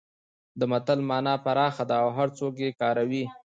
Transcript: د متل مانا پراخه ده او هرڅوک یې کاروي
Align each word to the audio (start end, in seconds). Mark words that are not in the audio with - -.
د 0.59 0.61
متل 0.71 0.99
مانا 1.09 1.33
پراخه 1.45 1.83
ده 1.89 1.95
او 2.03 2.09
هرڅوک 2.17 2.53
یې 2.63 2.69
کاروي 2.81 3.23